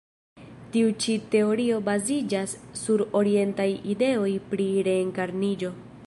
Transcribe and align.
Tiu 0.75 0.93
ĉi 1.03 1.17
teorio 1.33 1.75
baziĝas 1.89 2.55
sur 2.83 3.03
orientaj 3.19 3.69
ideoj 3.95 4.31
pri 4.55 4.67
reenkarniĝo. 4.89 5.71